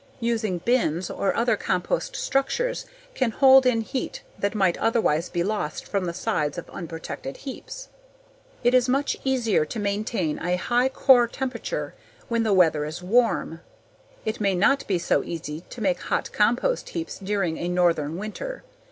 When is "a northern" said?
17.59-18.17